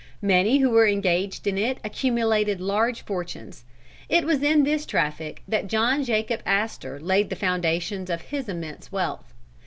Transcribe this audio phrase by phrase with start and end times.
[0.23, 3.65] Many who were engaged in it accumulated large fortunes.
[4.09, 8.91] It was in this traffic that John Jacob Astor laid the foundations of his immense
[8.91, 9.31] wealth.